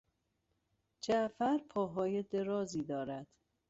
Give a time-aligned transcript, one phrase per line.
[1.01, 3.27] جعفر پاهای درازی دارد.